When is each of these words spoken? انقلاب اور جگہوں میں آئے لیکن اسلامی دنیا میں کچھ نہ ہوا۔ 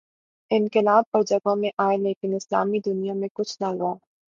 انقلاب 0.51 1.03
اور 1.11 1.21
جگہوں 1.23 1.55
میں 1.55 1.69
آئے 1.77 1.97
لیکن 1.97 2.35
اسلامی 2.35 2.79
دنیا 2.85 3.13
میں 3.13 3.27
کچھ 3.33 3.57
نہ 3.61 3.67
ہوا۔ 3.67 3.93